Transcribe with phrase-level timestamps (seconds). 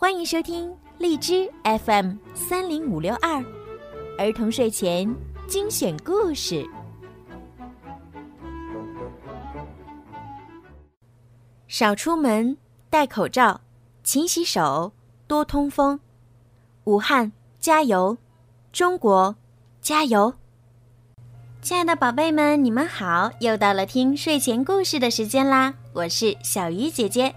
[0.00, 3.44] 欢迎收听荔枝 FM 三零五六二
[4.16, 5.12] 儿童睡前
[5.48, 6.64] 精选故事。
[11.66, 12.56] 少出门，
[12.88, 13.60] 戴口罩，
[14.04, 14.92] 勤洗手，
[15.26, 15.98] 多通风。
[16.84, 18.16] 武汉加油，
[18.70, 19.34] 中国
[19.80, 20.32] 加油！
[21.60, 23.32] 亲爱的宝贝们，你们好！
[23.40, 27.34] 又到了听睡前故事的时间啦，我是小鱼姐姐。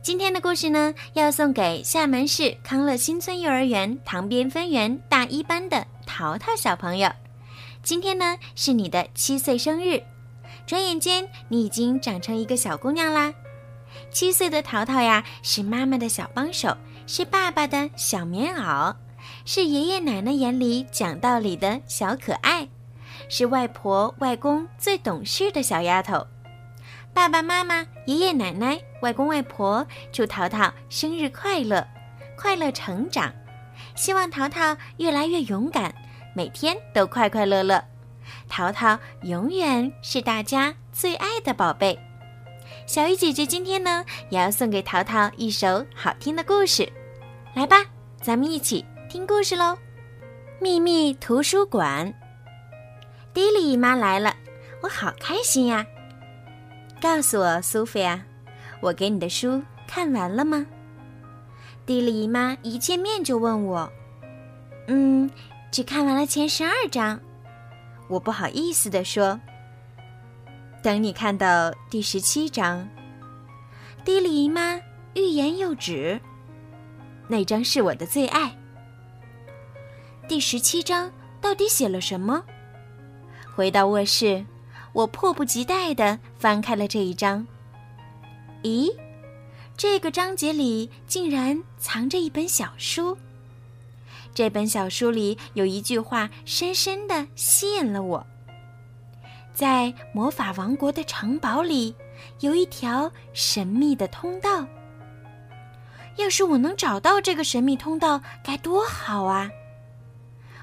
[0.00, 7.10] 今天的故事呢，要送给厦门市康乐新村幼儿园塘边分园大一班的淘淘小朋友。
[7.82, 10.02] 今天呢，是你的七岁生日，
[10.66, 13.32] 转眼间你已经长成一个小姑娘啦。
[14.10, 16.74] 七岁的淘淘呀，是妈妈的小帮手，
[17.06, 18.94] 是爸爸的小棉袄，
[19.44, 22.66] 是爷爷奶奶眼里讲道理的小可爱，
[23.28, 26.26] 是外婆外公最懂事的小丫头。
[27.12, 31.86] 爸爸妈妈、爷爷奶奶、外公外婆，祝淘淘生日快乐，
[32.36, 33.32] 快乐成长。
[33.94, 35.92] 希望淘淘越来越勇敢，
[36.34, 37.82] 每天都快快乐乐。
[38.48, 41.98] 淘淘永远是大家最爱的宝贝。
[42.86, 46.90] 小鱼姐姐今天呢，也要送给淘淘一首好听的故事。
[47.54, 47.84] 来吧，
[48.22, 49.76] 咱们一起听故事喽！
[50.60, 52.12] 秘密图书馆，
[53.34, 54.34] 迪丽姨妈来了，
[54.82, 55.84] 我好开心呀！
[57.00, 58.20] 告诉我，苏菲亚，
[58.80, 60.66] 我给你的书看完了吗？
[61.86, 63.90] 蒂莉姨妈一见面就问我
[64.88, 65.30] ：“嗯，
[65.70, 67.20] 只看完了前十二章。”
[68.10, 69.38] 我不好意思地说
[70.82, 72.88] ：“等你看到第十七章。”
[74.04, 74.80] 蒂莉姨妈
[75.14, 76.20] 欲言又止。
[77.28, 78.56] 那章是我的最爱。
[80.26, 81.10] 第十七章
[81.40, 82.42] 到底写了什么？
[83.54, 84.44] 回到卧室。
[84.92, 87.46] 我迫不及待地翻开了这一章。
[88.62, 88.90] 咦，
[89.76, 93.16] 这个章节里竟然藏着一本小书。
[94.34, 98.24] 这本小书里有一句话深深地吸引了我：
[99.52, 101.94] 在魔法王国的城堡里，
[102.40, 104.66] 有一条神秘的通道。
[106.16, 109.48] 要是我能找到这个神秘通道，该多好啊！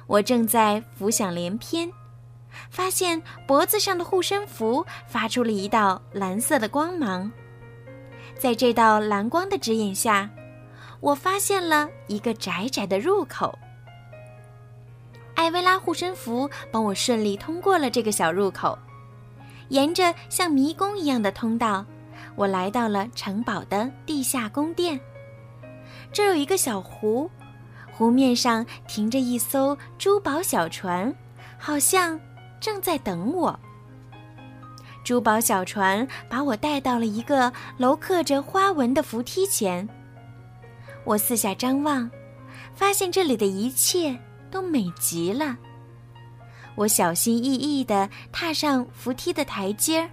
[0.08, 1.90] 我正在浮想联翩。
[2.70, 7.32] 发现脖子上的护身符发出了一道蓝色的光芒，
[8.38, 10.30] 在这道蓝光的指引下，
[11.00, 13.58] 我发现了一个窄窄的入口。
[15.36, 18.78] 艾薇拉护身符帮我顺利通过了这个小入口，
[19.70, 21.86] 沿着像迷宫一样的通道，
[22.36, 25.00] 我来到了城堡的地下宫殿。
[26.12, 27.30] 这有一个小湖，
[27.92, 31.14] 湖面上停着一艘珠宝小船，
[31.58, 32.20] 好像……
[32.60, 33.58] 正在等我。
[35.04, 39.88] 珠宝小船把我带到了一个镂刻着花纹的扶梯前。
[41.04, 42.10] 我四下张望，
[42.74, 44.18] 发现这里的一切
[44.50, 45.56] 都美极了。
[46.74, 50.10] 我小心翼翼地踏上扶梯的台阶儿，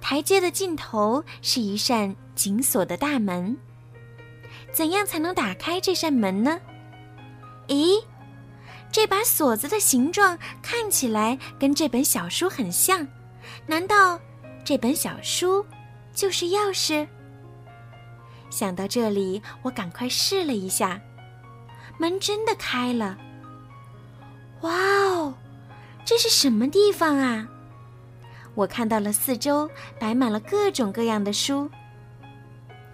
[0.00, 3.54] 台阶的尽头是一扇紧锁的大门。
[4.72, 6.58] 怎样才能打开这扇门呢？
[7.68, 8.02] 咦？
[8.94, 13.04] 这把锁子的形状看起来跟这本小书很像，
[13.66, 14.16] 难道
[14.64, 15.66] 这本小书
[16.12, 17.04] 就是钥匙？
[18.50, 21.00] 想到这里，我赶快试了一下，
[21.98, 23.18] 门真的开了。
[24.60, 25.34] 哇哦，
[26.04, 27.48] 这是什么地方啊？
[28.54, 29.68] 我看到了四周
[29.98, 31.68] 摆满了各种各样的书。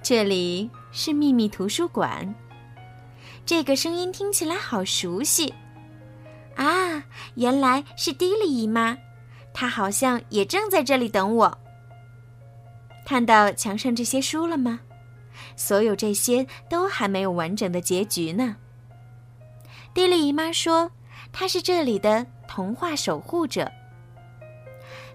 [0.03, 2.35] 这里是秘密图书馆。
[3.45, 5.53] 这个声音听起来好熟悉。
[6.61, 7.03] 啊，
[7.37, 8.99] 原来是迪丽姨妈，
[9.55, 11.59] 她好像也正在这里等我。
[13.07, 14.81] 看到墙上这些书了吗？
[15.57, 18.57] 所有这些都还没有完整的结局呢。
[19.95, 20.91] 迪丽姨妈说，
[21.33, 23.71] 她是这里的童话守护者。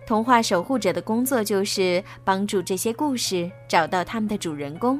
[0.07, 4.99] 童话守护者的工作就是帮助这些故事找到他们的主人公，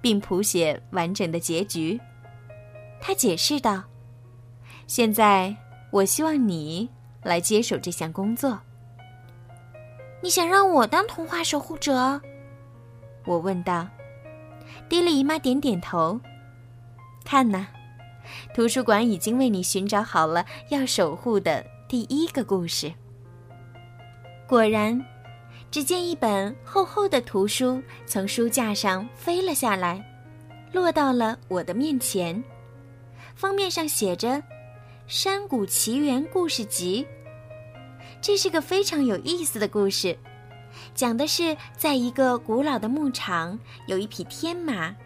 [0.00, 2.00] 并谱写完整的结局。
[2.98, 3.84] 她解释道
[4.88, 5.54] ：“现在。”
[5.92, 6.88] 我希望你
[7.22, 8.58] 来接手这项工作。
[10.22, 12.18] 你想让我当童话守护者？
[13.26, 13.86] 我问道。
[14.88, 16.18] 迪丽姨妈点点头。
[17.24, 17.66] 看呐，
[18.54, 22.90] 图书馆已经为你寻找好了要守护的第一个故事。
[24.48, 24.98] 果然，
[25.70, 30.02] 只见一本厚厚的图书从书架上飞了下来，
[30.72, 32.42] 落到了我的面前。
[33.34, 34.28] 封面上写着。
[35.14, 37.04] 《山谷奇缘故事集》，
[38.22, 40.16] 这是个非常有意思的故事，
[40.94, 44.96] 讲的是在一个古老的牧场，有一匹天马，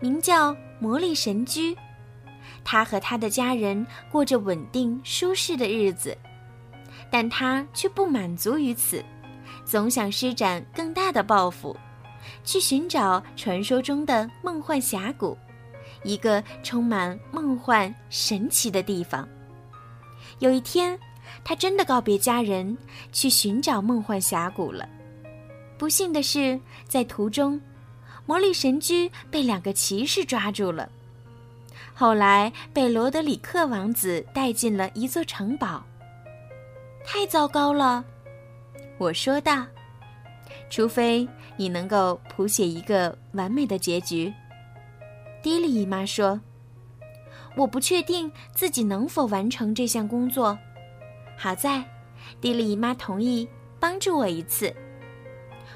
[0.00, 1.76] 名叫魔力神驹。
[2.64, 6.16] 他和他的家人过着稳定舒适的日子，
[7.10, 9.04] 但他却不满足于此，
[9.66, 11.76] 总想施展更大的抱负，
[12.42, 15.36] 去寻找传说中的梦幻峡谷，
[16.02, 19.28] 一个充满梦幻神奇的地方。
[20.40, 20.98] 有一天，
[21.44, 22.76] 他真的告别家人，
[23.12, 24.88] 去寻找梦幻峡谷了。
[25.78, 26.58] 不幸的是，
[26.88, 27.60] 在途中，
[28.26, 30.88] 魔力神驹被两个骑士抓住了。
[31.94, 35.84] 后来被罗德里克王子带进了一座城堡。
[37.04, 38.04] 太糟糕了，
[38.98, 39.66] 我说道。
[40.70, 44.32] 除非你能够谱写一个完美的结局，
[45.42, 46.40] 迪丽姨妈说。
[47.56, 50.58] 我不确定自己能否完成这项工作。
[51.36, 51.84] 好在，
[52.40, 53.48] 迪丽姨妈同意
[53.78, 54.74] 帮助我一次。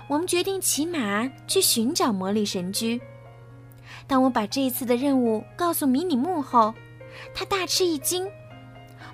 [0.09, 3.01] 我们决定骑马去寻找魔力神驹。
[4.07, 6.75] 当我把这一次的任务告诉迷你木后，
[7.35, 8.29] 他大吃一惊。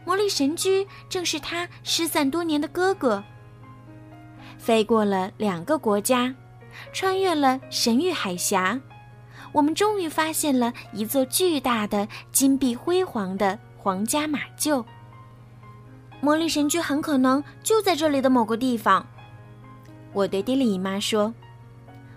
[0.05, 3.23] 魔力神驹正是他失散多年的哥哥。
[4.59, 6.35] 飞过了两个国家，
[6.93, 8.81] 穿越了神域海峡，
[9.53, 14.85] 我们终于发现了一座巨大的、金碧辉煌的皇家马厩。
[16.21, 19.07] 魔力神驹很可能就在这里的某个地方。
[20.13, 21.33] 我对迪丽姨妈说：“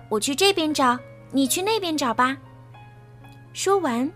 [0.09, 0.99] 我去这边找，
[1.31, 2.37] 你去那边找吧。”
[3.53, 4.11] 说完，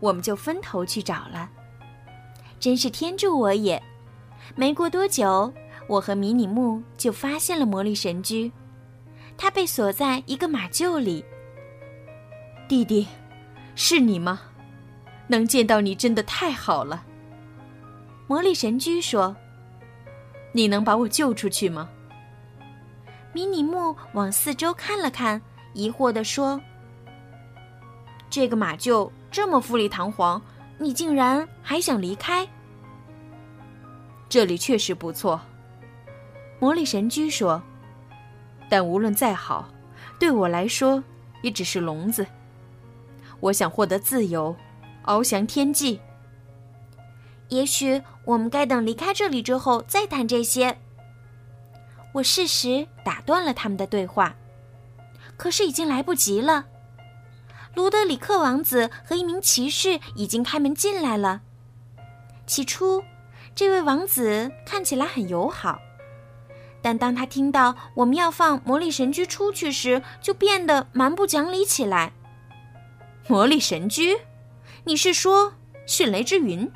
[0.00, 1.48] 我们就分头去找了。
[2.58, 3.80] 真是天助我也！
[4.56, 5.52] 没过多久，
[5.86, 8.50] 我和迷你木就发现了魔力神驹，
[9.36, 11.24] 它被锁在一个马厩里。
[12.68, 13.08] 弟弟，
[13.74, 14.38] 是你吗？
[15.26, 17.02] 能见到你真的太好了。
[18.26, 19.34] 魔力神驹说
[20.52, 21.88] ：“你能把我救出去吗？”
[23.32, 25.40] 迷你木往四周看了看，
[25.72, 26.60] 疑惑地说。
[28.28, 30.40] 这个马厩这么富丽堂皇，
[30.76, 32.46] 你竟然还想离开？
[34.28, 35.40] 这里确实不错，
[36.60, 37.62] 魔力神驹说。
[38.68, 39.66] 但无论再好，
[40.20, 41.02] 对我来说
[41.40, 42.26] 也只是笼子。
[43.40, 44.56] 我想获得自由，
[45.04, 46.00] 翱翔天际。
[47.48, 50.78] 也许我们该等离开这里之后再谈这些。
[52.12, 54.34] 我适时打断了他们的对话，
[55.36, 56.66] 可是已经来不及了。
[57.74, 61.42] 卢德里克王子和一名骑士已经开门进来了。
[62.46, 63.04] 起初，
[63.54, 65.78] 这位王子看起来很友好，
[66.82, 72.12] 但当他听到我们要放魔力神驹出去时，就变得蛮不讲理起来。
[73.28, 74.16] 魔力神驹？
[74.84, 75.52] 你是说
[75.86, 76.70] 迅雷之云？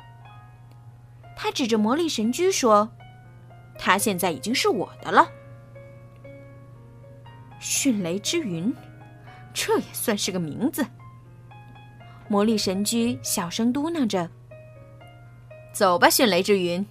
[1.35, 2.87] 他指着魔力神驹说
[3.79, 5.27] ：“他现在已经是我的了。”
[7.59, 8.71] 迅雷之云。
[9.51, 10.85] 这也算是个名字。
[12.27, 14.29] 魔力神驹小声嘟囔着
[15.73, 16.85] ：“走吧，迅雷之云，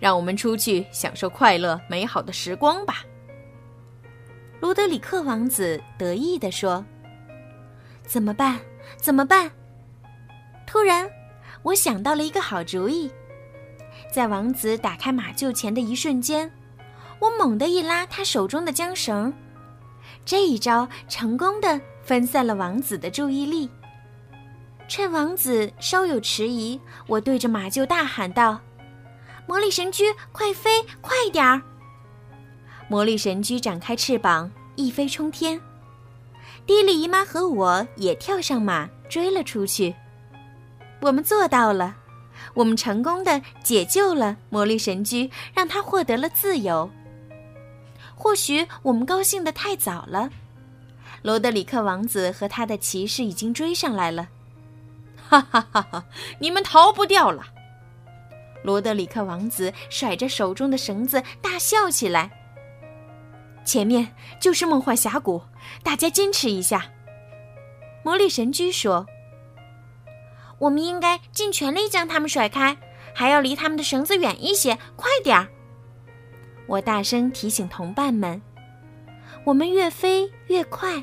[0.00, 3.04] 让我们出去享受快乐美好的时光吧。”
[4.60, 6.84] 罗德里克王子得意地说
[8.04, 8.60] ：“怎么办？
[8.96, 9.50] 怎么办？”
[10.66, 11.08] 突然，
[11.62, 13.10] 我想到了一个好主意。
[14.12, 16.50] 在王子打开马厩前的一瞬间，
[17.18, 19.32] 我猛地一拉他手中的缰绳。
[20.24, 23.70] 这一招成功的分散了王子的注意力。
[24.88, 28.60] 趁王子稍有迟疑，我对着马厩大喊道
[29.46, 31.60] ：“魔力神驹，快飞，快点儿！”
[32.88, 35.60] 魔力神驹展开翅膀，一飞冲天。
[36.66, 39.94] 迪丽姨妈和我也跳上马，追了出去。
[41.00, 41.94] 我们做到了，
[42.54, 46.90] 我们成功的解救了魔力神驹，让他获得了自由。
[48.16, 50.28] 或许我们高兴的太早了，
[51.22, 54.26] 罗德里克王子和他的骑士已经追上来了，
[55.28, 56.04] 哈哈哈哈！
[56.40, 57.44] 你们逃不掉了！
[58.64, 62.45] 罗德里克王子甩着手中的绳子大笑起来。
[63.66, 65.42] 前面就是梦幻峡谷，
[65.82, 66.86] 大家坚持一下。
[68.04, 69.04] 魔力神驹说
[70.58, 72.76] ：“我们应该尽全力将他们甩开，
[73.12, 75.48] 还要离他们的绳子远一些，快点儿！”
[76.68, 78.40] 我大声提醒同伴们
[79.44, 81.02] ：“我们越飞越快，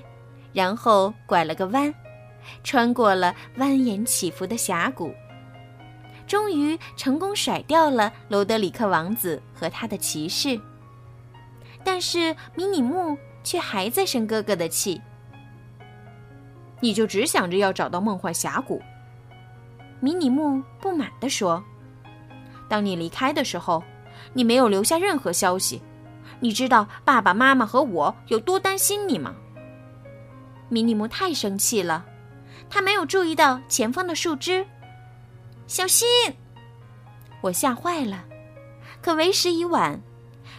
[0.54, 1.94] 然后拐了个弯，
[2.64, 5.14] 穿过了蜿蜒起伏的峡谷，
[6.26, 10.58] 终于成功甩掉了罗德里克王子和他的骑士。
[11.84, 15.02] 但是迷你木却还在生哥哥的气。
[16.80, 18.82] 你就只想着要找到梦幻峡谷？”
[20.00, 21.64] 迷你木不满地说
[22.68, 23.84] ：“当你离开的时候。”
[24.32, 25.82] 你没有留下任何消息，
[26.40, 29.36] 你知道爸爸妈妈和我有多担心你吗？
[30.70, 32.06] 迷你木太生气了，
[32.70, 34.66] 他没有注意到前方的树枝。
[35.68, 36.08] 小心！
[37.42, 38.24] 我吓坏了，
[39.02, 40.00] 可为时已晚。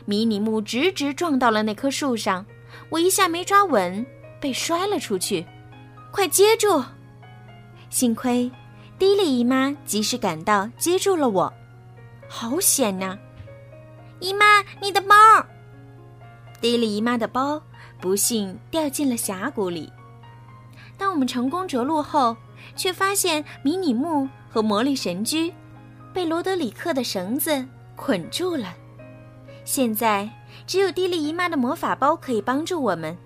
[0.04, 2.44] 迷你木直直撞到了那棵树上，
[2.90, 4.04] 我一下没抓稳，
[4.40, 5.46] 被摔了出去。
[6.10, 6.84] 快接住！
[7.90, 8.50] 幸亏
[8.98, 11.52] 迪丽姨妈及时赶到，接住了我。
[12.28, 13.18] 好险呐！
[14.20, 15.14] 姨妈，你的包！
[16.60, 17.60] 迪丽姨妈的包
[18.00, 19.92] 不幸掉进了峡谷里。
[20.96, 22.36] 当我们成功着陆后，
[22.76, 25.52] 却发现迷你木和魔力神驹
[26.12, 28.74] 被罗德里克的绳子捆住了。
[29.64, 30.28] 现在
[30.66, 33.16] 只有蒂莉姨妈的魔法包可以帮助我们。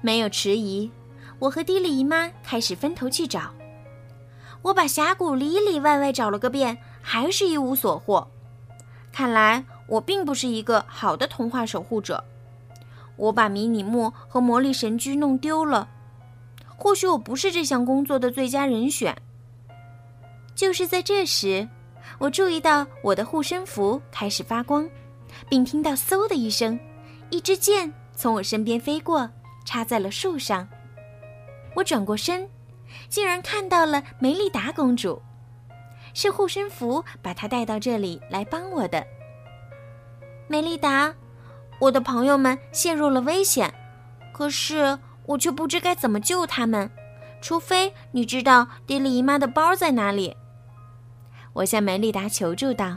[0.00, 0.90] 没有迟疑，
[1.38, 3.52] 我和蒂莉姨妈开始分头去找。
[4.62, 8.26] 我把峡谷里里外外找了个遍，还是一无所获。
[9.12, 12.22] 看来我并不是一个好的童话守护者。
[13.16, 15.88] 我把迷你木和魔力神驹弄丢了。
[16.76, 19.14] 或许我不是这项工作的最佳人选。
[20.54, 21.68] 就是在这时，
[22.18, 24.88] 我注意到我的护身符开始发光。
[25.48, 26.78] 并听到“嗖”的一声，
[27.30, 29.28] 一支箭从我身边飞过，
[29.64, 30.68] 插在了树上。
[31.74, 32.48] 我转过身，
[33.08, 35.20] 竟然看到了梅丽达公主。
[36.12, 39.06] 是护身符把她带到这里来帮我的。
[40.48, 41.14] 梅丽达，
[41.78, 43.72] 我的朋友们陷入了危险，
[44.32, 46.90] 可是我却不知该怎么救他们，
[47.40, 50.36] 除非你知道迪丽姨妈的包在哪里。
[51.52, 52.96] 我向梅丽达求助道：“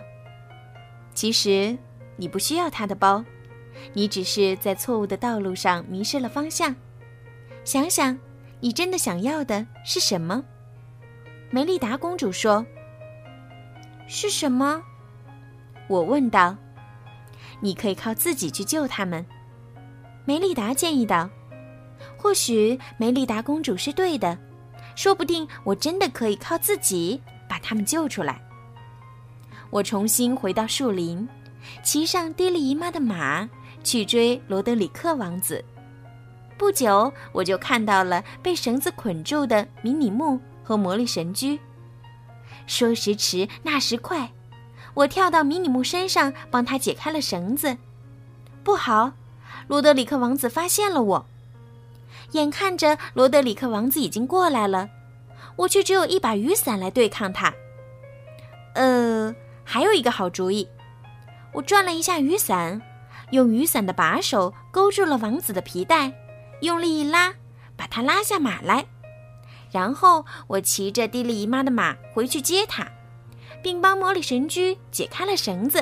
[1.13, 1.77] 其实……”
[2.15, 3.23] 你不需要他的包，
[3.93, 6.75] 你只是在错误的道路上迷失了方向。
[7.63, 8.17] 想想，
[8.59, 10.43] 你真的想要的是什么？
[11.49, 12.65] 梅丽达公主说
[14.07, 14.81] ：“是什么？”
[15.87, 16.55] 我问道。
[17.61, 19.25] “你可以靠自己去救他们。”
[20.25, 21.29] 梅丽达建议道。
[22.17, 24.37] “或许梅丽达公主是对的，
[24.95, 28.41] 说不定我真的可以靠自己把他们救出来。”
[29.69, 31.27] 我重新回到树林。
[31.81, 33.49] 骑上迪丽姨妈的马，
[33.83, 35.63] 去追罗德里克王子。
[36.57, 41.59] 不久，我就看到了被绳子捆住的迷你木和魔力神驹。
[42.67, 44.31] 说时迟，那时快，
[44.93, 47.77] 我跳到迷你木身上，帮他解开了绳子。
[48.63, 49.11] 不好，
[49.67, 51.25] 罗德里克王子发现了我。
[52.31, 54.89] 眼看着罗德里克王子已经过来了，
[55.57, 57.53] 我却只有一把雨伞来对抗他。
[58.75, 60.67] 呃，还有一个好主意。
[61.53, 62.81] 我转了一下雨伞，
[63.29, 66.11] 用雨伞的把手勾住了王子的皮带，
[66.61, 67.33] 用力一拉，
[67.75, 68.83] 把他拉下马来。
[69.71, 72.87] 然后我骑着蒂丽姨妈的马回去接他，
[73.61, 75.79] 并帮魔力神驹解开了绳子。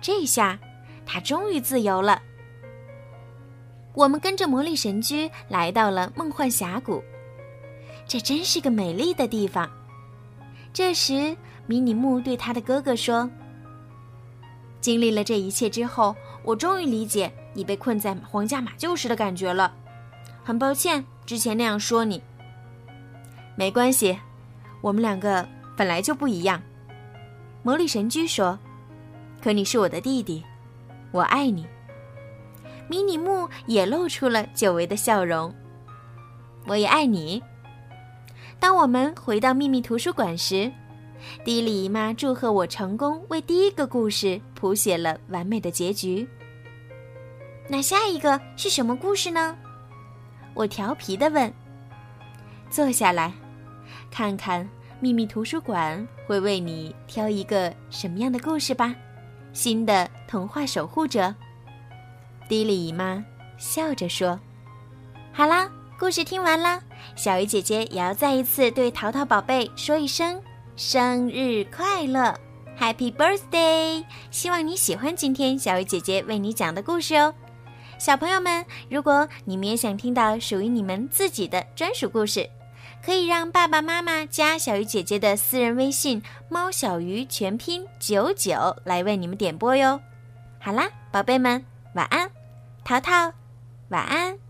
[0.00, 0.58] 这下
[1.04, 2.22] 他终于自由了。
[3.94, 7.02] 我们跟着魔力神驹来到了梦幻峡谷，
[8.06, 9.70] 这真是个美丽的地方。
[10.72, 13.28] 这时，迷你木对他的哥哥说。
[14.82, 19.72] 经历了这一切之后，我终于理解你被困在皇家马厩时的感觉了。
[20.42, 22.20] 很抱歉之前那样说你。
[23.54, 24.18] 没关系，
[24.80, 26.60] 我们两个本来就不一样。
[27.62, 28.58] 魔力神驹说
[29.40, 30.42] ：“可你是我的弟弟，
[31.12, 31.64] 我爱你。”
[32.90, 35.54] 迷你木也露出了久违的笑容。
[36.66, 37.40] 我也爱你。
[38.58, 40.70] 当我们回到秘密图书馆时。
[41.44, 46.28] 迪丽姨妈祝贺我成功为第一个故事谱写了完美的结局。
[47.68, 49.56] 那下一个是什么故事呢？
[50.54, 51.52] 我调皮的问。
[52.68, 53.32] 坐下来，
[54.10, 58.94] 看看秘密图书馆会为你挑一个什么样的故事吧。
[59.52, 61.34] 新的童话守护者。
[62.48, 63.24] 迪丽姨妈
[63.58, 64.38] 笑着说
[65.32, 66.82] ：“好啦，故事听完啦，
[67.14, 70.42] 小鱼姐姐也要再一次对淘淘宝贝说一声。”
[70.84, 72.34] 生日快乐
[72.76, 74.04] ，Happy Birthday！
[74.32, 77.32] 希望你喜欢今天小鱼姐姐为你讲的故事哦。
[77.98, 82.50] 小朋友们，如果你们也想听到属于你们自己的专属故事，
[83.00, 86.20] 可以让爸爸妈妈加小鱼姐姐的私人微信
[86.50, 90.00] “猫小鱼”全拼九九来为你们点播哟。
[90.58, 92.28] 好啦，宝贝们，晚安，
[92.82, 93.32] 淘淘，
[93.90, 94.41] 晚安。